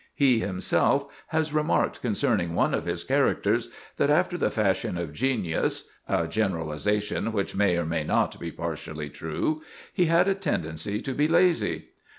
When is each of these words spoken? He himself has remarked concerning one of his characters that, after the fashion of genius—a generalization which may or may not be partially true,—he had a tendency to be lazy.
He 0.15 0.39
himself 0.39 1.05
has 1.27 1.53
remarked 1.53 2.01
concerning 2.01 2.55
one 2.55 2.73
of 2.73 2.85
his 2.85 3.03
characters 3.03 3.69
that, 3.97 4.09
after 4.09 4.35
the 4.35 4.49
fashion 4.49 4.97
of 4.97 5.13
genius—a 5.13 6.27
generalization 6.27 7.31
which 7.31 7.55
may 7.55 7.77
or 7.77 7.85
may 7.85 8.03
not 8.03 8.39
be 8.39 8.51
partially 8.51 9.11
true,—he 9.11 10.05
had 10.05 10.27
a 10.27 10.33
tendency 10.33 11.03
to 11.03 11.13
be 11.13 11.27
lazy. 11.27 11.89